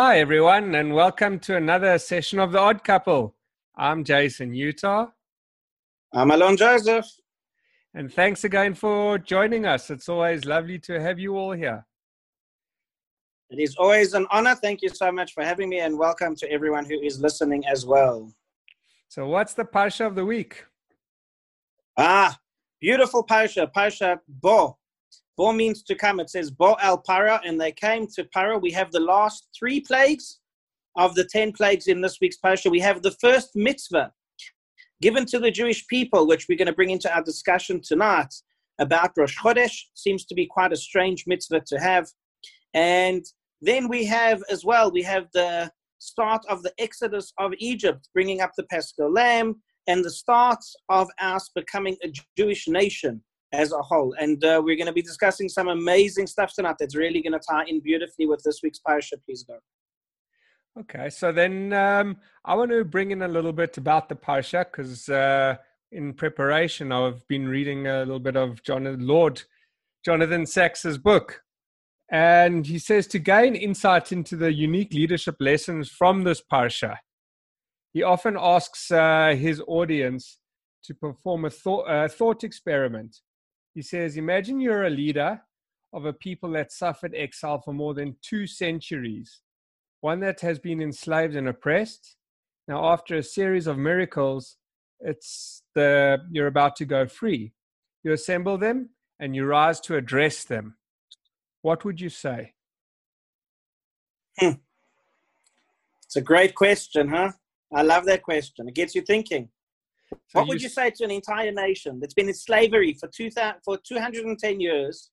Hi, 0.00 0.20
everyone, 0.20 0.76
and 0.76 0.94
welcome 0.94 1.40
to 1.40 1.56
another 1.56 1.98
session 1.98 2.38
of 2.38 2.52
The 2.52 2.60
Odd 2.60 2.84
Couple. 2.84 3.34
I'm 3.76 4.04
Jason 4.04 4.54
Utah. 4.54 5.08
I'm 6.14 6.30
Alon 6.30 6.56
Joseph. 6.56 7.04
And 7.94 8.08
thanks 8.14 8.44
again 8.44 8.74
for 8.74 9.18
joining 9.18 9.66
us. 9.66 9.90
It's 9.90 10.08
always 10.08 10.44
lovely 10.44 10.78
to 10.86 11.00
have 11.00 11.18
you 11.18 11.36
all 11.36 11.50
here. 11.50 11.84
It 13.50 13.58
is 13.58 13.74
always 13.74 14.14
an 14.14 14.28
honor. 14.30 14.54
Thank 14.54 14.82
you 14.82 14.88
so 14.88 15.10
much 15.10 15.32
for 15.32 15.42
having 15.42 15.68
me, 15.68 15.80
and 15.80 15.98
welcome 15.98 16.36
to 16.36 16.48
everyone 16.48 16.84
who 16.84 17.00
is 17.00 17.20
listening 17.20 17.64
as 17.66 17.84
well. 17.84 18.32
So, 19.08 19.26
what's 19.26 19.54
the 19.54 19.64
Parsha 19.64 20.06
of 20.06 20.14
the 20.14 20.24
week? 20.24 20.64
Ah, 21.96 22.38
beautiful 22.80 23.26
Parsha, 23.26 23.68
Parsha 23.76 24.20
Bo. 24.28 24.78
Bo 25.38 25.52
means 25.52 25.84
to 25.84 25.94
come. 25.94 26.18
It 26.18 26.30
says 26.30 26.50
Bo 26.50 26.76
al 26.80 26.98
Para, 26.98 27.40
and 27.46 27.60
they 27.60 27.70
came 27.70 28.08
to 28.08 28.24
Para. 28.24 28.58
We 28.58 28.72
have 28.72 28.90
the 28.90 29.00
last 29.00 29.48
three 29.56 29.80
plagues 29.80 30.40
of 30.96 31.14
the 31.14 31.24
10 31.24 31.52
plagues 31.52 31.86
in 31.86 32.00
this 32.00 32.18
week's 32.20 32.36
Parsha. 32.44 32.68
We 32.68 32.80
have 32.80 33.02
the 33.02 33.12
first 33.12 33.50
mitzvah 33.54 34.12
given 35.00 35.24
to 35.26 35.38
the 35.38 35.52
Jewish 35.52 35.86
people, 35.86 36.26
which 36.26 36.46
we're 36.48 36.58
going 36.58 36.66
to 36.66 36.72
bring 36.72 36.90
into 36.90 37.14
our 37.14 37.22
discussion 37.22 37.80
tonight 37.80 38.34
about 38.80 39.12
Rosh 39.16 39.38
Chodesh. 39.38 39.76
Seems 39.94 40.24
to 40.26 40.34
be 40.34 40.44
quite 40.44 40.72
a 40.72 40.76
strange 40.76 41.22
mitzvah 41.28 41.62
to 41.68 41.78
have. 41.78 42.08
And 42.74 43.24
then 43.62 43.86
we 43.88 44.04
have 44.06 44.42
as 44.50 44.64
well, 44.64 44.90
we 44.90 45.02
have 45.02 45.28
the 45.34 45.70
start 46.00 46.42
of 46.48 46.64
the 46.64 46.72
exodus 46.78 47.32
of 47.38 47.52
Egypt, 47.58 48.08
bringing 48.12 48.40
up 48.40 48.52
the 48.56 48.64
Paschal 48.64 49.12
Lamb, 49.12 49.62
and 49.86 50.04
the 50.04 50.10
start 50.10 50.64
of 50.88 51.08
us 51.20 51.48
becoming 51.54 51.96
a 52.02 52.12
Jewish 52.36 52.66
nation 52.66 53.22
as 53.52 53.72
a 53.72 53.82
whole. 53.82 54.14
And 54.18 54.44
uh, 54.44 54.60
we're 54.64 54.76
going 54.76 54.86
to 54.86 54.92
be 54.92 55.02
discussing 55.02 55.48
some 55.48 55.68
amazing 55.68 56.26
stuff 56.26 56.52
tonight 56.54 56.76
that's 56.78 56.96
really 56.96 57.22
going 57.22 57.32
to 57.32 57.40
tie 57.40 57.64
in 57.66 57.80
beautifully 57.80 58.26
with 58.26 58.42
this 58.44 58.60
week's 58.62 58.78
parasha. 58.78 59.16
Please 59.24 59.44
go. 59.44 59.58
Okay, 60.80 61.10
so 61.10 61.32
then 61.32 61.72
um, 61.72 62.18
I 62.44 62.54
want 62.54 62.70
to 62.70 62.84
bring 62.84 63.10
in 63.10 63.22
a 63.22 63.28
little 63.28 63.52
bit 63.52 63.76
about 63.78 64.08
the 64.08 64.14
parsha 64.14 64.64
because 64.64 65.08
uh, 65.08 65.56
in 65.90 66.12
preparation 66.12 66.92
I've 66.92 67.26
been 67.26 67.48
reading 67.48 67.88
a 67.88 68.00
little 68.00 68.20
bit 68.20 68.36
of 68.36 68.62
John 68.62 68.84
Lord 69.04 69.42
Jonathan 70.04 70.46
Sacks's 70.46 70.96
book, 70.96 71.42
and 72.12 72.64
he 72.64 72.78
says 72.78 73.08
to 73.08 73.18
gain 73.18 73.56
insight 73.56 74.12
into 74.12 74.36
the 74.36 74.52
unique 74.52 74.94
leadership 74.94 75.34
lessons 75.40 75.88
from 75.88 76.22
this 76.22 76.40
parsha, 76.52 76.98
he 77.92 78.04
often 78.04 78.36
asks 78.38 78.92
uh, 78.92 79.34
his 79.36 79.60
audience 79.66 80.38
to 80.84 80.94
perform 80.94 81.44
a 81.44 81.50
thought, 81.50 81.86
a 81.88 82.08
thought 82.08 82.44
experiment. 82.44 83.16
He 83.78 83.82
says, 83.82 84.16
Imagine 84.16 84.60
you're 84.60 84.86
a 84.86 84.90
leader 84.90 85.40
of 85.92 86.04
a 86.04 86.12
people 86.12 86.50
that 86.50 86.72
suffered 86.72 87.14
exile 87.14 87.60
for 87.60 87.72
more 87.72 87.94
than 87.94 88.16
two 88.22 88.44
centuries 88.44 89.42
one 90.00 90.18
that 90.18 90.40
has 90.40 90.58
been 90.58 90.82
enslaved 90.82 91.36
and 91.36 91.46
oppressed. 91.46 92.16
Now, 92.66 92.92
after 92.92 93.14
a 93.14 93.22
series 93.22 93.68
of 93.68 93.78
miracles, 93.78 94.56
it's 94.98 95.62
the 95.76 96.18
you're 96.32 96.48
about 96.48 96.74
to 96.78 96.86
go 96.86 97.06
free. 97.06 97.52
You 98.02 98.10
assemble 98.10 98.58
them 98.58 98.90
and 99.20 99.36
you 99.36 99.44
rise 99.44 99.78
to 99.82 99.94
address 99.94 100.42
them. 100.42 100.76
What 101.62 101.84
would 101.84 102.00
you 102.00 102.08
say? 102.08 102.54
Hmm. 104.40 104.58
It's 106.04 106.16
a 106.16 106.20
great 106.20 106.56
question, 106.56 107.10
huh? 107.10 107.30
I 107.72 107.82
love 107.82 108.06
that 108.06 108.24
question. 108.24 108.66
It 108.66 108.74
gets 108.74 108.96
you 108.96 109.02
thinking. 109.02 109.50
So 110.10 110.18
what 110.32 110.46
you 110.46 110.48
would 110.48 110.62
you 110.62 110.68
say 110.68 110.90
to 110.90 111.04
an 111.04 111.10
entire 111.10 111.52
nation 111.52 112.00
that's 112.00 112.14
been 112.14 112.28
in 112.28 112.34
slavery 112.34 112.94
for, 112.94 113.08
2000, 113.08 113.56
for 113.64 113.78
210 113.86 114.60
years, 114.60 115.10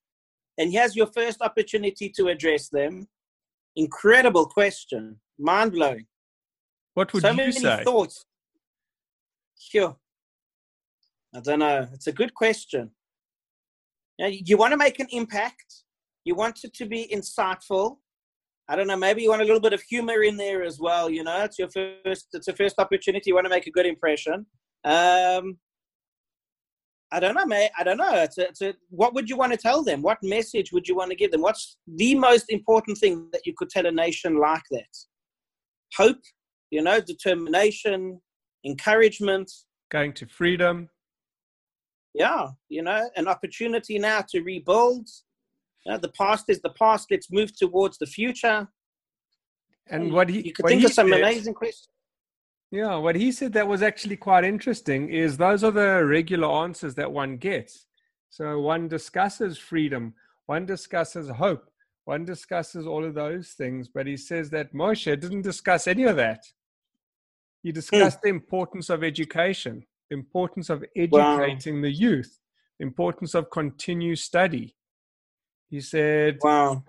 and 0.57 0.71
here's 0.71 0.95
your 0.95 1.07
first 1.07 1.41
opportunity 1.41 2.09
to 2.15 2.27
address 2.27 2.69
them? 2.69 3.07
Incredible 3.75 4.45
question. 4.45 5.19
Mind 5.37 5.73
blowing. 5.73 6.05
What 6.93 7.11
would 7.13 7.21
so 7.21 7.31
you 7.31 7.37
many 7.37 7.51
say? 7.51 7.83
thoughts. 7.83 8.25
Sure. 9.59 9.97
I 11.33 11.41
don't 11.41 11.59
know. 11.59 11.87
It's 11.93 12.07
a 12.07 12.13
good 12.13 12.33
question. 12.33 12.91
You, 14.17 14.25
know, 14.25 14.37
you 14.45 14.57
want 14.57 14.71
to 14.71 14.77
make 14.77 14.99
an 15.01 15.07
impact. 15.11 15.83
You 16.23 16.35
want 16.35 16.63
it 16.63 16.73
to 16.75 16.85
be 16.85 17.09
insightful. 17.13 17.97
I 18.69 18.77
don't 18.77 18.87
know. 18.87 18.95
Maybe 18.95 19.23
you 19.23 19.29
want 19.29 19.41
a 19.41 19.45
little 19.45 19.59
bit 19.59 19.73
of 19.73 19.81
humor 19.81 20.23
in 20.23 20.37
there 20.37 20.63
as 20.63 20.79
well. 20.79 21.09
You 21.09 21.23
know, 21.23 21.43
it's 21.43 21.59
your 21.59 21.69
first. 21.69 22.27
It's 22.33 22.47
a 22.47 22.53
first 22.53 22.79
opportunity. 22.79 23.29
You 23.29 23.35
want 23.35 23.45
to 23.45 23.49
make 23.49 23.67
a 23.67 23.71
good 23.71 23.85
impression. 23.85 24.45
Um, 24.85 25.57
I 27.11 27.19
don't 27.19 27.35
know, 27.35 27.45
mate. 27.45 27.71
I 27.77 27.83
don't 27.83 27.97
know. 27.97 28.13
It's 28.13 28.37
a, 28.37 28.47
it's 28.47 28.61
a, 28.61 28.73
what 28.89 29.13
would 29.13 29.29
you 29.29 29.35
want 29.35 29.51
to 29.51 29.57
tell 29.57 29.83
them? 29.83 30.01
What 30.01 30.19
message 30.21 30.71
would 30.71 30.87
you 30.87 30.95
want 30.95 31.11
to 31.11 31.15
give 31.15 31.31
them? 31.31 31.41
What's 31.41 31.77
the 31.87 32.15
most 32.15 32.45
important 32.49 32.97
thing 32.97 33.29
that 33.33 33.45
you 33.45 33.53
could 33.57 33.69
tell 33.69 33.85
a 33.85 33.91
nation 33.91 34.37
like 34.37 34.63
that? 34.71 34.97
Hope, 35.97 36.19
you 36.71 36.81
know, 36.81 36.99
determination, 36.99 38.19
encouragement, 38.65 39.51
going 39.89 40.13
to 40.13 40.27
freedom. 40.27 40.89
Yeah, 42.13 42.47
you 42.69 42.81
know, 42.81 43.09
an 43.15 43.27
opportunity 43.27 43.99
now 43.99 44.23
to 44.29 44.41
rebuild. 44.41 45.07
You 45.85 45.93
know, 45.93 45.97
the 45.97 46.09
past 46.09 46.45
is 46.49 46.61
the 46.61 46.71
past. 46.71 47.07
Let's 47.11 47.31
move 47.31 47.55
towards 47.55 47.97
the 47.97 48.07
future. 48.07 48.67
And 49.87 50.11
what 50.11 50.29
he 50.29 50.41
you 50.41 50.53
could 50.53 50.65
think 50.65 50.83
of 50.83 50.93
some 50.93 51.13
amazing 51.13 51.53
questions. 51.53 51.89
Yeah, 52.71 52.95
what 52.95 53.15
he 53.15 53.31
said 53.31 53.53
that 53.53 53.67
was 53.67 53.81
actually 53.81 54.17
quite 54.17 54.43
interesting 54.43 55.09
is 55.09 55.37
those 55.37 55.63
are 55.63 55.71
the 55.71 56.05
regular 56.05 56.47
answers 56.47 56.95
that 56.95 57.11
one 57.11 57.37
gets. 57.37 57.85
So 58.29 58.59
one 58.59 58.87
discusses 58.87 59.57
freedom, 59.57 60.13
one 60.47 60.65
discusses 60.65 61.29
hope, 61.29 61.69
one 62.05 62.25
discusses 62.25 62.85
all 62.85 63.05
of 63.05 63.13
those 63.13 63.51
things, 63.51 63.87
but 63.87 64.07
he 64.07 64.17
says 64.17 64.49
that 64.49 64.73
Moshe 64.73 65.19
didn't 65.19 65.43
discuss 65.43 65.87
any 65.87 66.03
of 66.03 66.17
that. 66.17 66.43
He 67.63 67.71
discussed 67.71 68.19
mm. 68.19 68.23
the 68.23 68.29
importance 68.29 68.89
of 68.89 69.03
education, 69.03 69.85
the 70.09 70.17
importance 70.17 70.69
of 70.69 70.83
educating 70.95 71.75
wow. 71.75 71.81
the 71.81 71.91
youth, 71.91 72.39
the 72.77 72.85
importance 72.85 73.33
of 73.33 73.49
continued 73.49 74.19
study. 74.19 74.75
He 75.69 75.81
said, 75.81 76.37
Wow. 76.41 76.83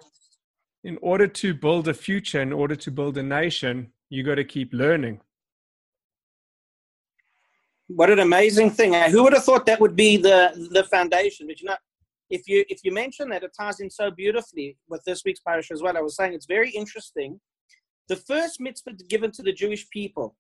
In 0.85 0.99
order 1.01 1.27
to 1.27 1.55
build 1.55 1.89
a 1.89 1.95
future, 1.95 2.41
in 2.41 2.53
order 2.53 2.77
to 2.77 2.91
build 2.91 3.17
a 3.19 3.23
nation, 3.23 3.93
you 4.09 4.23
got 4.23 4.37
to 4.37 4.45
keep 4.45 4.73
learning. 4.73 5.21
What 7.89 8.11
an 8.11 8.19
amazing 8.19 8.71
thing! 8.71 8.95
Who 9.11 9.23
would 9.23 9.33
have 9.33 9.45
thought 9.45 9.67
that 9.67 9.81
would 9.81 9.95
be 9.95 10.17
the 10.17 10.69
the 10.73 10.85
foundation? 10.85 11.47
But 11.47 11.61
you 11.61 11.69
know, 11.69 11.77
if 12.31 12.49
you 12.49 12.65
if 12.69 12.81
you 12.83 12.93
mention 12.93 13.29
that, 13.31 13.45
it 13.45 13.53
ties 13.59 13.81
in 13.81 13.91
so 13.91 14.11
beautifully 14.11 14.77
with 14.89 15.05
this 15.05 15.23
week's 15.25 15.41
parsha 15.47 15.71
as 15.71 15.83
well. 15.83 15.97
I 15.97 16.01
was 16.01 16.17
saying 16.17 16.35
it's 16.35 16.47
very 16.47 16.71
interesting. 16.71 17.41
The 18.09 18.17
first 18.17 18.61
mitzvah 18.61 18.95
given 19.09 19.31
to 19.33 19.43
the 19.43 19.53
Jewish 19.53 19.89
people. 19.91 20.37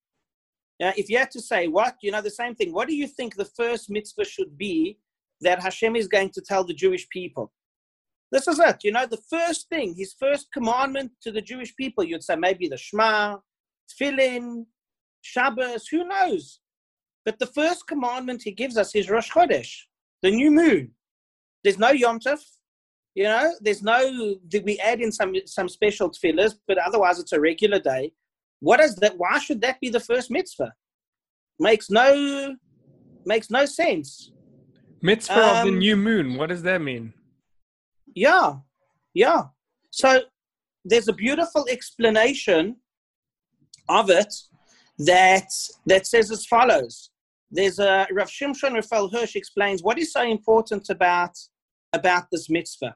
Now, 0.80 0.92
if 0.96 1.08
you 1.08 1.18
had 1.18 1.30
to 1.32 1.40
say 1.40 1.68
what, 1.68 1.96
you 2.02 2.10
know, 2.10 2.20
the 2.20 2.30
same 2.30 2.54
thing. 2.54 2.72
What 2.72 2.88
do 2.88 2.94
you 2.94 3.06
think 3.06 3.34
the 3.34 3.50
first 3.56 3.90
mitzvah 3.90 4.24
should 4.24 4.58
be 4.58 4.98
that 5.40 5.62
Hashem 5.62 5.96
is 5.96 6.08
going 6.08 6.30
to 6.30 6.42
tell 6.42 6.64
the 6.64 6.74
Jewish 6.74 7.08
people? 7.08 7.52
This 8.30 8.48
is 8.48 8.58
it. 8.58 8.82
You 8.82 8.92
know, 8.92 9.06
the 9.06 9.22
first 9.30 9.68
thing, 9.68 9.94
his 9.96 10.14
first 10.18 10.48
commandment 10.52 11.12
to 11.22 11.32
the 11.32 11.40
Jewish 11.40 11.74
people, 11.76 12.04
you'd 12.04 12.24
say 12.24 12.36
maybe 12.36 12.68
the 12.68 12.76
Shema, 12.76 13.38
Tefillin, 13.88 14.66
Shabbos, 15.22 15.86
who 15.88 16.06
knows? 16.06 16.60
But 17.26 17.40
the 17.40 17.46
first 17.46 17.88
commandment 17.88 18.44
he 18.44 18.52
gives 18.52 18.78
us 18.78 18.94
is 18.94 19.10
Rosh 19.10 19.30
Chodesh, 19.30 19.72
the 20.22 20.30
new 20.30 20.52
moon. 20.52 20.92
There's 21.64 21.78
no 21.78 21.90
Yom 21.90 22.20
Tov, 22.20 22.38
you 23.16 23.24
know, 23.24 23.52
there's 23.60 23.82
no, 23.82 24.36
we 24.64 24.78
add 24.78 25.00
in 25.00 25.10
some, 25.10 25.34
some 25.44 25.68
special 25.68 26.08
tefillahs, 26.08 26.54
but 26.68 26.78
otherwise 26.78 27.18
it's 27.18 27.32
a 27.32 27.40
regular 27.40 27.80
day. 27.80 28.12
What 28.60 28.78
is 28.78 28.94
that? 28.96 29.18
Why 29.18 29.38
should 29.40 29.60
that 29.62 29.80
be 29.80 29.88
the 29.88 30.00
first 30.00 30.30
mitzvah? 30.30 30.72
Makes 31.58 31.90
no, 31.90 32.54
makes 33.24 33.50
no 33.50 33.66
sense. 33.66 34.30
Mitzvah 35.02 35.34
um, 35.34 35.56
of 35.56 35.64
the 35.64 35.72
um, 35.72 35.78
new 35.78 35.96
moon. 35.96 36.36
What 36.36 36.50
does 36.50 36.62
that 36.62 36.80
mean? 36.80 37.12
Yeah, 38.14 38.56
yeah. 39.14 39.44
So 39.90 40.20
there's 40.84 41.08
a 41.08 41.12
beautiful 41.12 41.66
explanation 41.68 42.76
of 43.88 44.10
it 44.10 44.32
that 44.98 45.48
that 45.86 46.06
says 46.06 46.30
as 46.30 46.46
follows 46.46 47.10
there's 47.50 47.78
a 47.78 48.06
Rav 48.12 48.28
Shimshon 48.28 48.74
Raphael 48.74 49.08
Hirsch 49.08 49.36
explains 49.36 49.82
what 49.82 49.98
is 49.98 50.12
so 50.12 50.22
important 50.22 50.88
about 50.90 51.32
about 51.92 52.24
this 52.30 52.50
mitzvah. 52.50 52.94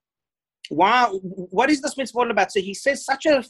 Why? 0.68 1.06
What 1.06 1.70
is 1.70 1.80
this 1.80 1.96
mitzvah 1.96 2.18
all 2.18 2.30
about? 2.30 2.52
So 2.52 2.60
he 2.60 2.74
says 2.74 3.04
such 3.04 3.26
a 3.26 3.44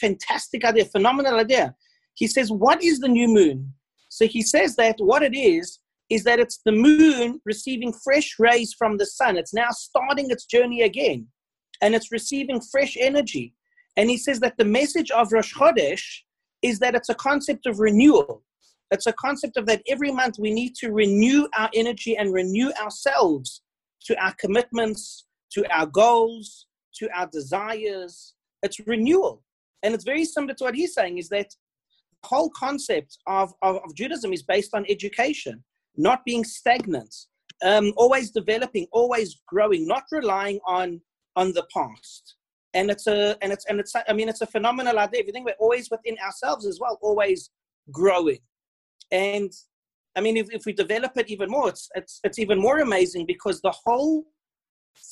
fantastic 0.00 0.64
idea, 0.64 0.84
phenomenal 0.86 1.38
idea. 1.38 1.74
He 2.14 2.26
says, 2.26 2.50
what 2.50 2.82
is 2.82 3.00
the 3.00 3.08
new 3.08 3.28
moon? 3.28 3.74
So 4.08 4.26
he 4.26 4.42
says 4.42 4.76
that 4.76 4.96
what 4.98 5.22
it 5.22 5.36
is 5.36 5.80
is 6.08 6.22
that 6.24 6.38
it's 6.38 6.60
the 6.64 6.72
moon 6.72 7.40
receiving 7.44 7.92
fresh 7.92 8.36
rays 8.38 8.72
from 8.78 8.98
the 8.98 9.06
sun. 9.06 9.36
It's 9.36 9.54
now 9.54 9.70
starting 9.70 10.30
its 10.30 10.44
journey 10.44 10.82
again, 10.82 11.26
and 11.82 11.94
it's 11.94 12.12
receiving 12.12 12.60
fresh 12.60 12.96
energy. 12.98 13.54
And 13.96 14.10
he 14.10 14.16
says 14.16 14.40
that 14.40 14.56
the 14.56 14.64
message 14.64 15.10
of 15.10 15.32
Rosh 15.32 15.54
Chodesh 15.54 16.04
is 16.62 16.78
that 16.78 16.94
it's 16.94 17.08
a 17.08 17.14
concept 17.14 17.66
of 17.66 17.80
renewal. 17.80 18.42
It's 18.90 19.06
a 19.06 19.12
concept 19.14 19.56
of 19.56 19.66
that 19.66 19.82
every 19.88 20.10
month 20.10 20.36
we 20.38 20.52
need 20.52 20.74
to 20.76 20.92
renew 20.92 21.48
our 21.56 21.70
energy 21.74 22.16
and 22.16 22.32
renew 22.32 22.70
ourselves 22.80 23.62
to 24.06 24.16
our 24.22 24.34
commitments, 24.34 25.26
to 25.52 25.64
our 25.74 25.86
goals, 25.86 26.66
to 26.96 27.08
our 27.14 27.26
desires. 27.26 28.34
It's 28.62 28.78
renewal. 28.86 29.42
And 29.82 29.94
it's 29.94 30.04
very 30.04 30.24
similar 30.24 30.54
to 30.54 30.64
what 30.64 30.74
he's 30.74 30.94
saying 30.94 31.18
is 31.18 31.28
that 31.30 31.48
the 32.22 32.28
whole 32.28 32.50
concept 32.56 33.18
of, 33.26 33.52
of, 33.62 33.76
of 33.76 33.94
Judaism 33.94 34.32
is 34.32 34.42
based 34.42 34.74
on 34.74 34.86
education, 34.88 35.62
not 35.96 36.24
being 36.24 36.44
stagnant, 36.44 37.14
um, 37.62 37.92
always 37.96 38.30
developing, 38.30 38.86
always 38.92 39.40
growing, 39.46 39.86
not 39.86 40.04
relying 40.10 40.60
on 40.66 41.00
on 41.36 41.52
the 41.52 41.66
past. 41.74 42.36
And 42.74 42.90
it's 42.90 43.06
a 43.06 43.36
and 43.42 43.52
it's 43.52 43.64
and 43.66 43.78
it's 43.78 43.92
I 44.08 44.12
mean 44.12 44.28
it's 44.28 44.40
a 44.40 44.46
phenomenal 44.46 44.98
idea. 44.98 45.20
If 45.20 45.26
you 45.26 45.32
think 45.32 45.46
we're 45.46 45.52
always 45.60 45.90
within 45.90 46.16
ourselves 46.24 46.66
as 46.66 46.78
well, 46.80 46.98
always 47.02 47.50
growing. 47.92 48.38
And 49.10 49.52
I 50.16 50.20
mean, 50.20 50.36
if, 50.36 50.52
if 50.52 50.66
we 50.66 50.72
develop 50.72 51.12
it 51.16 51.28
even 51.28 51.50
more, 51.50 51.68
it's, 51.68 51.88
it's, 51.94 52.20
it's 52.24 52.38
even 52.38 52.60
more 52.60 52.78
amazing 52.80 53.26
because 53.26 53.60
the 53.60 53.74
whole 53.84 54.24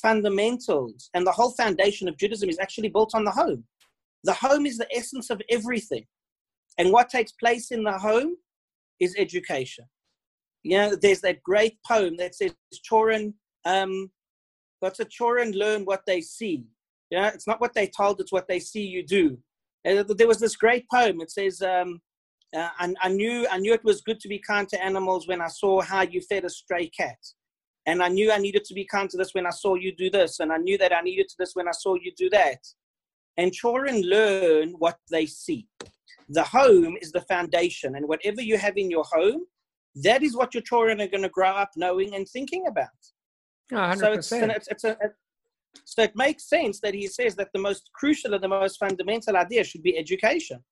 fundamentals 0.01 1.09
and 1.13 1.27
the 1.27 1.31
whole 1.31 1.51
foundation 1.51 2.07
of 2.07 2.17
Judaism 2.17 2.49
is 2.49 2.59
actually 2.59 2.89
built 2.89 3.13
on 3.13 3.25
the 3.25 3.31
home. 3.31 3.65
The 4.23 4.33
home 4.33 4.65
is 4.65 4.77
the 4.77 4.87
essence 4.95 5.29
of 5.29 5.41
everything. 5.49 6.05
And 6.77 6.91
what 6.91 7.09
takes 7.09 7.33
place 7.33 7.71
in 7.71 7.83
the 7.83 7.97
home 7.97 8.35
is 8.99 9.15
education. 9.17 9.85
You 10.63 10.77
know, 10.77 10.95
there's 10.95 11.21
that 11.21 11.43
great 11.43 11.77
poem 11.85 12.15
that 12.17 12.35
says, 12.35 12.53
Children, 12.83 13.33
um, 13.65 14.09
what's 14.79 14.99
a 14.99 15.05
children 15.05 15.51
learn 15.51 15.83
what 15.83 16.03
they 16.07 16.21
see. 16.21 16.65
Know, 17.11 17.25
it's 17.25 17.47
not 17.47 17.61
what 17.61 17.73
they 17.73 17.87
told, 17.87 18.19
it's 18.19 18.31
what 18.31 18.47
they 18.47 18.59
see 18.59 18.83
you 18.83 19.05
do. 19.05 19.37
And 19.85 20.07
there 20.07 20.27
was 20.27 20.39
this 20.39 20.55
great 20.55 20.85
poem. 20.89 21.21
It 21.21 21.29
says, 21.29 21.61
um, 21.61 22.01
uh, 22.55 22.69
I, 22.77 22.93
I, 23.01 23.09
knew 23.09 23.47
I 23.51 23.57
knew 23.57 23.73
it 23.73 23.83
was 23.83 24.01
good 24.01 24.19
to 24.19 24.27
be 24.27 24.39
kind 24.39 24.67
to 24.69 24.83
animals 24.83 25.27
when 25.27 25.41
I 25.41 25.47
saw 25.47 25.81
how 25.81 26.01
you 26.01 26.21
fed 26.21 26.45
a 26.45 26.49
stray 26.49 26.89
cat. 26.89 27.17
And 27.85 28.01
I 28.01 28.07
knew 28.07 28.31
I 28.31 28.37
needed 28.37 28.63
to 28.65 28.73
be 28.73 28.85
kind 28.85 29.09
to 29.09 29.17
this 29.17 29.33
when 29.33 29.45
I 29.45 29.49
saw 29.49 29.75
you 29.75 29.93
do 29.95 30.09
this. 30.09 30.39
And 30.39 30.53
I 30.53 30.57
knew 30.57 30.77
that 30.77 30.95
I 30.95 31.01
needed 31.01 31.27
to 31.29 31.35
this 31.37 31.51
when 31.53 31.67
I 31.67 31.71
saw 31.71 31.95
you 31.95 32.11
do 32.17 32.29
that. 32.29 32.59
And 33.37 33.51
children 33.51 34.01
learn 34.01 34.75
what 34.77 34.97
they 35.11 35.25
see. 35.25 35.67
The 36.29 36.43
home 36.43 36.95
is 37.01 37.11
the 37.11 37.21
foundation. 37.21 37.95
And 37.95 38.07
whatever 38.07 38.41
you 38.41 38.57
have 38.57 38.77
in 38.77 38.89
your 38.89 39.03
home, 39.11 39.41
that 40.03 40.23
is 40.23 40.35
what 40.35 40.53
your 40.53 40.63
children 40.63 41.01
are 41.01 41.07
going 41.07 41.23
to 41.23 41.29
grow 41.29 41.49
up 41.49 41.71
knowing 41.75 42.15
and 42.15 42.27
thinking 42.27 42.67
about. 42.67 42.87
Oh, 43.71 43.95
so 43.95 44.13
it's, 44.13 44.31
it's, 44.31 44.67
it's 44.67 44.83
a, 44.83 44.97
so 45.85 46.03
it 46.03 46.15
makes 46.15 46.47
sense 46.47 46.79
that 46.81 46.93
he 46.93 47.07
says 47.07 47.35
that 47.35 47.49
the 47.53 47.59
most 47.59 47.89
crucial 47.93 48.33
and 48.33 48.43
the 48.43 48.47
most 48.47 48.77
fundamental 48.77 49.35
idea 49.35 49.63
should 49.63 49.83
be 49.83 49.97
education. 49.97 50.63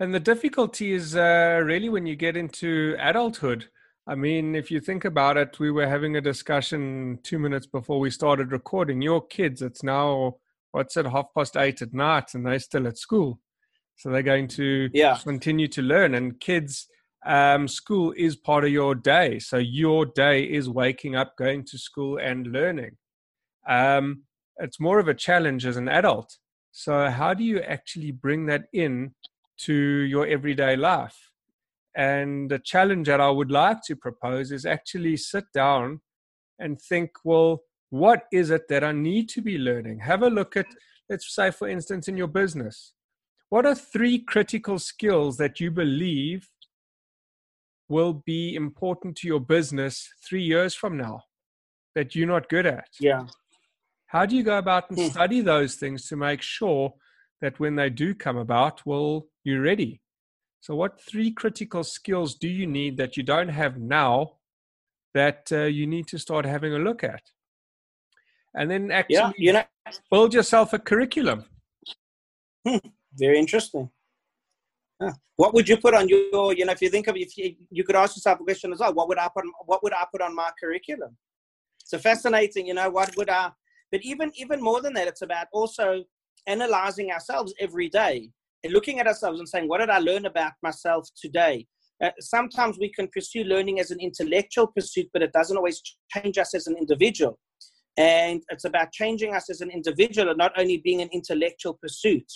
And 0.00 0.14
the 0.14 0.20
difficulty 0.20 0.92
is 0.92 1.16
uh, 1.16 1.60
really 1.64 1.88
when 1.88 2.06
you 2.06 2.14
get 2.14 2.36
into 2.36 2.96
adulthood. 3.00 3.68
I 4.06 4.14
mean, 4.14 4.54
if 4.54 4.70
you 4.70 4.80
think 4.80 5.04
about 5.04 5.36
it, 5.36 5.58
we 5.58 5.70
were 5.70 5.88
having 5.88 6.16
a 6.16 6.20
discussion 6.20 7.18
two 7.24 7.38
minutes 7.38 7.66
before 7.66 7.98
we 7.98 8.10
started 8.10 8.52
recording. 8.52 9.02
Your 9.02 9.20
kids, 9.26 9.60
it's 9.60 9.82
now, 9.82 10.36
what's 10.70 10.96
it, 10.96 11.04
half 11.04 11.26
past 11.34 11.56
eight 11.56 11.82
at 11.82 11.92
night, 11.92 12.34
and 12.34 12.46
they're 12.46 12.60
still 12.60 12.86
at 12.86 12.96
school. 12.96 13.40
So 13.96 14.10
they're 14.10 14.22
going 14.22 14.48
to 14.48 14.88
yeah. 14.94 15.18
continue 15.22 15.66
to 15.68 15.82
learn. 15.82 16.14
And 16.14 16.38
kids, 16.38 16.86
um, 17.26 17.66
school 17.66 18.14
is 18.16 18.36
part 18.36 18.64
of 18.64 18.70
your 18.70 18.94
day. 18.94 19.40
So 19.40 19.58
your 19.58 20.06
day 20.06 20.44
is 20.44 20.68
waking 20.68 21.16
up, 21.16 21.36
going 21.36 21.64
to 21.66 21.78
school, 21.78 22.18
and 22.18 22.46
learning. 22.46 22.96
Um, 23.68 24.22
it's 24.58 24.80
more 24.80 25.00
of 25.00 25.08
a 25.08 25.14
challenge 25.14 25.66
as 25.66 25.76
an 25.76 25.88
adult. 25.88 26.36
So, 26.70 27.10
how 27.10 27.34
do 27.34 27.42
you 27.42 27.60
actually 27.60 28.12
bring 28.12 28.46
that 28.46 28.66
in 28.72 29.14
to 29.58 29.74
your 29.74 30.26
everyday 30.26 30.76
life. 30.76 31.30
And 31.96 32.50
the 32.50 32.58
challenge 32.58 33.08
that 33.08 33.20
I 33.20 33.30
would 33.30 33.50
like 33.50 33.82
to 33.86 33.96
propose 33.96 34.52
is 34.52 34.64
actually 34.64 35.16
sit 35.16 35.44
down 35.52 36.00
and 36.58 36.80
think, 36.80 37.10
well, 37.24 37.62
what 37.90 38.24
is 38.32 38.50
it 38.50 38.68
that 38.68 38.84
I 38.84 38.92
need 38.92 39.28
to 39.30 39.42
be 39.42 39.58
learning? 39.58 40.00
Have 40.00 40.22
a 40.22 40.30
look 40.30 40.56
at, 40.56 40.66
let's 41.08 41.34
say, 41.34 41.50
for 41.50 41.68
instance, 41.68 42.08
in 42.08 42.16
your 42.16 42.28
business. 42.28 42.92
What 43.48 43.64
are 43.64 43.74
three 43.74 44.18
critical 44.18 44.78
skills 44.78 45.38
that 45.38 45.58
you 45.58 45.70
believe 45.70 46.48
will 47.88 48.12
be 48.12 48.54
important 48.54 49.16
to 49.16 49.26
your 49.26 49.40
business 49.40 50.08
three 50.28 50.42
years 50.42 50.74
from 50.74 50.98
now 50.98 51.22
that 51.94 52.14
you're 52.14 52.28
not 52.28 52.48
good 52.48 52.66
at? 52.66 52.88
Yeah. 53.00 53.26
How 54.06 54.26
do 54.26 54.36
you 54.36 54.42
go 54.42 54.58
about 54.58 54.90
and 54.90 54.98
hmm. 54.98 55.06
study 55.06 55.40
those 55.40 55.76
things 55.76 56.08
to 56.08 56.16
make 56.16 56.42
sure 56.42 56.94
that 57.40 57.58
when 57.60 57.76
they 57.76 57.90
do 57.90 58.14
come 58.14 58.36
about, 58.36 58.84
well, 58.84 59.26
you're 59.44 59.62
ready. 59.62 60.00
So, 60.60 60.74
what 60.74 61.00
three 61.00 61.30
critical 61.30 61.84
skills 61.84 62.34
do 62.34 62.48
you 62.48 62.66
need 62.66 62.96
that 62.96 63.16
you 63.16 63.22
don't 63.22 63.48
have 63.48 63.78
now 63.78 64.34
that 65.14 65.48
uh, 65.52 65.64
you 65.64 65.86
need 65.86 66.08
to 66.08 66.18
start 66.18 66.44
having 66.44 66.74
a 66.74 66.78
look 66.78 67.04
at? 67.04 67.22
And 68.54 68.70
then 68.70 68.90
actually 68.90 69.16
yeah, 69.16 69.32
you 69.36 69.52
know, 69.52 69.64
build 70.10 70.34
yourself 70.34 70.72
a 70.72 70.78
curriculum. 70.78 71.44
Hmm, 72.66 72.78
very 73.14 73.38
interesting. 73.38 73.90
What 75.38 75.54
would 75.54 75.68
you 75.68 75.76
put 75.76 75.94
on 75.94 76.08
your, 76.08 76.52
you 76.52 76.64
know, 76.64 76.72
if 76.72 76.82
you 76.82 76.90
think 76.90 77.06
of, 77.06 77.16
if 77.16 77.38
you, 77.38 77.54
you 77.70 77.84
could 77.84 77.94
ask 77.94 78.16
yourself 78.16 78.40
a 78.40 78.42
question 78.42 78.72
as 78.72 78.80
well, 78.80 78.92
what 78.92 79.06
would 79.06 79.18
I 79.18 79.28
put, 79.32 79.44
what 79.66 79.84
would 79.84 79.92
I 79.92 80.04
put 80.10 80.20
on 80.20 80.34
my 80.34 80.50
curriculum? 80.58 81.16
So 81.84 81.96
fascinating, 81.96 82.66
you 82.66 82.74
know, 82.74 82.90
what 82.90 83.16
would 83.16 83.30
I, 83.30 83.52
but 83.92 84.02
even, 84.02 84.32
even 84.34 84.60
more 84.60 84.82
than 84.82 84.94
that, 84.94 85.06
it's 85.06 85.22
about 85.22 85.46
also 85.52 86.02
analyzing 86.46 87.10
ourselves 87.10 87.54
every 87.60 87.88
day 87.88 88.30
and 88.64 88.72
looking 88.72 88.98
at 89.00 89.06
ourselves 89.06 89.38
and 89.38 89.48
saying, 89.48 89.68
what 89.68 89.78
did 89.78 89.90
I 89.90 89.98
learn 89.98 90.26
about 90.26 90.52
myself 90.62 91.08
today? 91.20 91.66
Uh, 92.02 92.10
sometimes 92.20 92.78
we 92.78 92.92
can 92.92 93.08
pursue 93.08 93.44
learning 93.44 93.80
as 93.80 93.90
an 93.90 93.98
intellectual 94.00 94.68
pursuit, 94.68 95.08
but 95.12 95.22
it 95.22 95.32
doesn't 95.32 95.56
always 95.56 95.82
change 96.14 96.38
us 96.38 96.54
as 96.54 96.66
an 96.66 96.76
individual. 96.76 97.38
And 97.96 98.42
it's 98.50 98.64
about 98.64 98.92
changing 98.92 99.34
us 99.34 99.50
as 99.50 99.60
an 99.60 99.70
individual 99.70 100.28
and 100.28 100.38
not 100.38 100.52
only 100.56 100.76
being 100.78 101.02
an 101.02 101.08
intellectual 101.12 101.78
pursuit. 101.82 102.30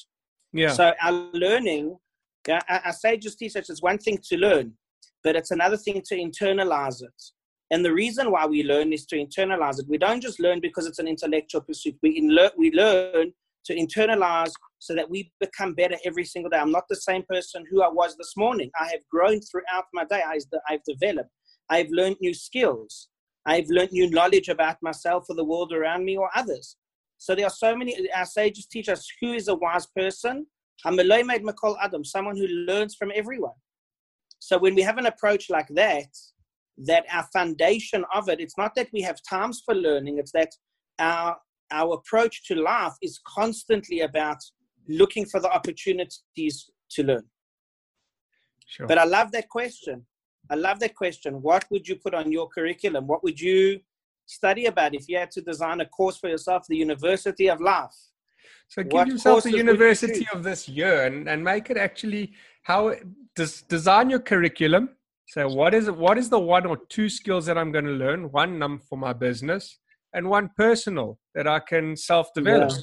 Yeah. 0.53 0.73
So 0.73 0.93
our 1.01 1.13
learning, 1.33 1.97
uh, 2.51 2.61
our 2.69 2.93
sages 2.93 3.37
teach 3.37 3.55
us 3.55 3.71
it's 3.71 3.83
one 3.83 3.99
thing 3.99 4.19
to 4.31 4.37
learn, 4.37 4.73
but 5.23 5.37
it's 5.37 5.53
another 5.53 5.77
thing 5.77 6.03
to 6.07 6.17
internalize 6.17 7.01
it. 7.03 7.23
And 7.71 7.85
the 7.85 7.93
reason 7.93 8.31
why 8.33 8.45
we 8.45 8.65
learn 8.65 8.93
is 8.93 9.07
to 9.07 9.17
internalize 9.17 9.79
it. 9.79 9.87
We 9.89 9.99
don't 9.99 10.21
just 10.21 10.41
learn 10.41 10.61
because 10.61 10.87
it's 10.87 10.99
an 10.99 11.09
intellectual 11.09 11.63
pursuit. 11.63 11.97
We, 12.03 12.19
in 12.19 12.35
le- 12.35 12.51
we 12.59 12.73
learn 12.73 13.33
to 13.65 13.75
internalize 13.75 14.53
so 14.79 14.95
that 14.95 15.09
we 15.09 15.31
become 15.41 15.75
better 15.75 15.97
every 16.05 16.25
single 16.25 16.51
day. 16.51 16.59
I'm 16.59 16.73
not 16.73 16.85
the 16.89 16.97
same 16.97 17.23
person 17.29 17.65
who 17.71 17.83
I 17.83 17.89
was 17.89 18.17
this 18.17 18.35
morning. 18.37 18.71
I 18.81 18.87
have 18.87 19.01
grown 19.11 19.41
throughout 19.41 19.85
my 19.95 20.05
day. 20.05 20.23
I've 20.69 20.85
developed. 20.85 21.31
I've 21.71 21.91
learned 21.91 22.17
new 22.21 22.35
skills. 22.35 23.09
I've 23.47 23.69
learned 23.69 23.93
new 23.93 24.11
knowledge 24.11 24.49
about 24.49 24.77
myself 24.83 25.27
or 25.29 25.37
the 25.37 25.45
world 25.45 25.73
around 25.73 26.05
me 26.05 26.17
or 26.17 26.31
others. 26.35 26.77
So 27.19 27.35
there 27.35 27.47
are 27.47 27.51
so 27.51 27.77
many, 27.77 28.09
our 28.11 28.27
sages 28.27 28.67
teach 28.67 28.89
us 28.89 29.07
who 29.21 29.33
is 29.33 29.49
a 29.49 29.55
wise 29.55 29.87
person. 29.87 30.47
I'm 30.85 30.99
a 30.99 31.05
made 31.05 31.45
mikol 31.45 31.77
adam, 31.81 32.05
someone 32.05 32.37
who 32.37 32.47
learns 32.47 32.97
from 32.97 33.13
everyone. 33.15 33.55
So 34.41 34.59
when 34.59 34.75
we 34.75 34.83
have 34.83 34.99
an 34.99 35.07
approach 35.07 35.49
like 35.49 35.69
that, 35.69 36.09
that 36.79 37.05
our 37.13 37.29
foundation 37.33 38.05
of 38.13 38.29
it, 38.29 38.41
it's 38.41 38.59
not 38.59 38.75
that 38.75 38.89
we 38.93 39.03
have 39.03 39.21
times 39.29 39.63
for 39.65 39.75
learning, 39.75 40.19
it's 40.19 40.33
that 40.33 40.51
our 40.99 41.37
our 41.73 41.95
approach 41.95 42.45
to 42.45 42.55
life 42.55 42.95
is 43.03 43.21
constantly 43.27 44.01
about 44.01 44.39
looking 44.89 45.27
for 45.27 45.41
the 45.41 45.51
opportunities 45.51 46.71
to 46.91 47.03
learn. 47.03 47.25
Sure. 48.67 48.87
But 48.87 48.99
I 48.99 49.05
love 49.05 49.33
that 49.33 49.49
question. 49.49 50.07
I 50.51 50.55
love 50.55 50.81
that 50.81 50.95
question. 50.95 51.41
What 51.43 51.65
would 51.71 51.87
you 51.87 51.97
put 51.97 52.15
on 52.15 52.33
your 52.33 52.49
curriculum? 52.49 53.07
What 53.07 53.23
would 53.23 53.41
you 53.41 53.81
study 54.27 54.67
about 54.67 54.95
if 54.95 55.09
you 55.09 55.17
had 55.19 55.31
to 55.33 55.41
design 55.41 55.81
a 55.81 55.87
course 55.87 56.17
for 56.17 56.29
yourself, 56.29 56.67
the 56.69 56.77
University 56.77 57.49
of 57.49 57.61
Life? 57.61 57.95
So 58.69 58.83
give 58.83 58.93
what 58.93 59.09
yourself 59.09 59.43
the 59.45 59.57
University 59.57 60.27
of 60.33 60.43
this 60.43 60.69
year 60.69 61.05
and, 61.05 61.29
and 61.29 61.45
make 61.45 61.71
it 61.71 61.77
actually 61.77 62.33
how 62.63 62.95
does 63.37 63.63
design 63.63 64.11
your 64.11 64.21
curriculum. 64.21 64.91
So 65.29 65.49
what 65.49 65.75
is 65.75 65.91
what 65.91 66.19
is 66.19 66.29
the 66.29 66.39
one 66.39 66.67
or 66.67 66.79
two 66.89 67.09
skills 67.09 67.47
that 67.47 67.57
I'm 67.57 67.73
going 67.73 67.85
to 67.85 67.93
learn? 67.93 68.31
One 68.33 68.59
num 68.59 68.79
for 68.79 68.99
my 68.99 69.13
business 69.13 69.79
and 70.15 70.29
one 70.29 70.51
personal 70.57 71.19
that 71.35 71.47
I 71.47 71.61
can 71.61 71.97
self 71.97 72.33
develop. 72.35 72.71
Yeah. 72.71 72.79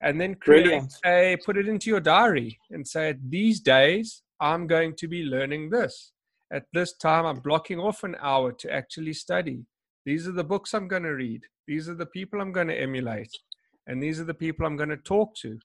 And 0.00 0.20
then 0.20 0.36
create 0.36 0.64
Brilliant. 0.64 0.94
a 1.04 1.36
put 1.44 1.56
it 1.56 1.68
into 1.68 1.90
your 1.90 2.00
diary 2.00 2.58
and 2.70 2.86
say, 2.86 3.16
these 3.28 3.58
days 3.60 4.22
I'm 4.40 4.66
going 4.66 4.94
to 4.96 5.08
be 5.08 5.24
learning 5.24 5.70
this. 5.70 6.12
At 6.52 6.64
this 6.72 6.94
time, 6.94 7.26
I'm 7.26 7.40
blocking 7.40 7.80
off 7.80 8.04
an 8.04 8.16
hour 8.20 8.52
to 8.52 8.72
actually 8.72 9.12
study. 9.12 9.66
These 10.06 10.28
are 10.28 10.32
the 10.32 10.44
books 10.44 10.72
I'm 10.72 10.88
going 10.88 11.02
to 11.02 11.14
read. 11.14 11.42
These 11.66 11.88
are 11.88 11.94
the 11.94 12.06
people 12.06 12.40
I'm 12.40 12.52
going 12.52 12.68
to 12.68 12.80
emulate. 12.80 13.30
And 13.86 14.02
these 14.02 14.20
are 14.20 14.24
the 14.24 14.34
people 14.34 14.64
I'm 14.64 14.76
going 14.76 14.88
to 14.88 14.96
talk 14.96 15.34
to. 15.42 15.58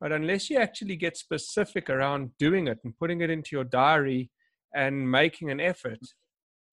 But 0.00 0.12
unless 0.12 0.48
you 0.48 0.58
actually 0.58 0.96
get 0.96 1.16
specific 1.16 1.90
around 1.90 2.30
doing 2.38 2.68
it 2.68 2.78
and 2.84 2.96
putting 2.96 3.20
it 3.20 3.28
into 3.28 3.50
your 3.52 3.64
diary 3.64 4.30
and 4.74 5.10
making 5.10 5.50
an 5.50 5.60
effort, 5.60 5.98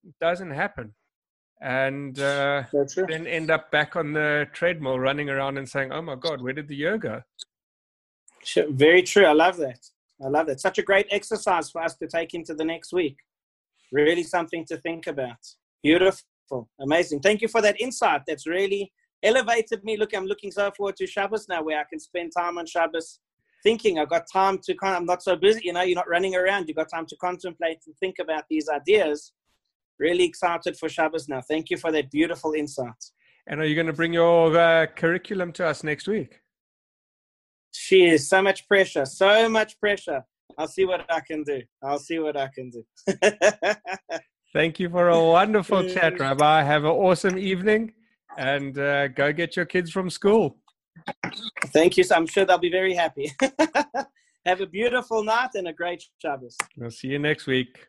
it 0.05 0.13
doesn't 0.21 0.51
happen 0.51 0.93
and 1.61 2.19
uh, 2.19 2.63
then 3.07 3.25
end 3.25 3.49
up 3.49 3.71
back 3.71 3.95
on 3.95 4.13
the 4.13 4.47
treadmill 4.53 4.99
running 4.99 5.29
around 5.29 5.57
and 5.57 5.67
saying, 5.67 5.91
"Oh 5.91 6.01
my 6.01 6.15
God, 6.15 6.41
where 6.41 6.53
did 6.53 6.67
the 6.67 6.75
year 6.75 6.97
go?" 6.97 7.21
Very 8.69 9.03
true. 9.03 9.25
I 9.25 9.33
love 9.33 9.57
that. 9.57 9.79
I 10.23 10.27
love 10.27 10.47
that. 10.47 10.59
Such 10.61 10.77
a 10.77 10.83
great 10.83 11.07
exercise 11.11 11.69
for 11.69 11.81
us 11.81 11.95
to 11.97 12.07
take 12.07 12.33
into 12.33 12.53
the 12.53 12.65
next 12.65 12.93
week. 12.93 13.17
Really 13.91 14.23
something 14.23 14.65
to 14.65 14.77
think 14.77 15.07
about. 15.07 15.37
Beautiful, 15.83 16.69
amazing. 16.79 17.19
Thank 17.21 17.41
you 17.41 17.47
for 17.47 17.61
that 17.61 17.79
insight. 17.79 18.21
That's 18.27 18.47
really 18.47 18.91
elevated 19.23 19.83
me. 19.83 19.97
Look, 19.97 20.15
I'm 20.15 20.25
looking 20.25 20.51
so 20.51 20.71
forward 20.71 20.95
to 20.97 21.07
Shabbos 21.07 21.47
now, 21.47 21.63
where 21.63 21.79
I 21.79 21.83
can 21.89 21.99
spend 21.99 22.31
time 22.37 22.57
on 22.57 22.65
Shabbos 22.65 23.19
thinking. 23.63 23.99
I've 23.99 24.09
got 24.09 24.25
time 24.31 24.59
to 24.63 24.75
kind 24.75 24.93
of, 24.93 25.01
I'm 25.01 25.05
not 25.05 25.23
so 25.23 25.35
busy, 25.35 25.61
you 25.63 25.73
know, 25.73 25.81
you're 25.81 25.95
not 25.95 26.09
running 26.09 26.35
around. 26.35 26.67
You've 26.67 26.77
got 26.77 26.89
time 26.89 27.05
to 27.07 27.15
contemplate 27.17 27.79
and 27.85 27.95
think 27.97 28.15
about 28.19 28.43
these 28.49 28.69
ideas. 28.69 29.33
Really 29.99 30.23
excited 30.23 30.77
for 30.77 30.89
Shabbos 30.89 31.27
now. 31.27 31.41
Thank 31.41 31.69
you 31.69 31.77
for 31.77 31.91
that 31.91 32.11
beautiful 32.11 32.53
insight. 32.53 33.03
And 33.47 33.61
are 33.61 33.65
you 33.65 33.75
going 33.75 33.87
to 33.87 33.93
bring 33.93 34.13
your 34.13 34.57
uh, 34.57 34.87
curriculum 34.87 35.51
to 35.53 35.65
us 35.65 35.83
next 35.83 36.07
week? 36.07 36.41
She 37.71 38.05
is 38.05 38.27
so 38.27 38.41
much 38.41 38.67
pressure, 38.67 39.05
so 39.05 39.47
much 39.49 39.79
pressure. 39.79 40.23
I'll 40.57 40.67
see 40.67 40.85
what 40.85 41.05
I 41.09 41.21
can 41.21 41.43
do. 41.43 41.61
I'll 41.83 41.99
see 41.99 42.19
what 42.19 42.35
I 42.35 42.49
can 42.53 42.69
do. 42.69 42.83
Thank 44.53 44.79
you 44.79 44.89
for 44.89 45.09
a 45.09 45.23
wonderful 45.23 45.87
chat, 45.89 46.19
Rabbi. 46.19 46.63
Have 46.63 46.83
an 46.83 46.91
awesome 46.91 47.37
evening 47.37 47.93
and 48.37 48.77
uh, 48.77 49.07
go 49.09 49.31
get 49.31 49.55
your 49.55 49.65
kids 49.65 49.91
from 49.91 50.09
school. 50.09 50.57
Thank 51.67 51.97
you. 51.97 52.03
I'm 52.11 52.27
sure 52.27 52.45
they'll 52.45 52.57
be 52.57 52.71
very 52.71 52.93
happy. 52.93 53.31
Have 54.45 54.61
a 54.61 54.65
beautiful 54.65 55.23
night 55.23 55.49
and 55.55 55.67
a 55.67 55.73
great 55.73 56.03
Shabbos. 56.21 56.55
We'll 56.77 56.91
see 56.91 57.09
you 57.09 57.19
next 57.19 57.47
week. 57.47 57.87